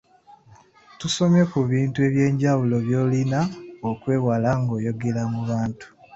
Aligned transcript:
Tusomye 0.99 1.43
ku 1.51 1.59
bintu 1.71 1.97
eby’enjawulo 2.07 2.75
by’olina 2.85 3.39
okwewala 3.89 4.49
ng’oyogera 4.61 5.23
mu 5.33 5.41
bantu. 5.49 5.85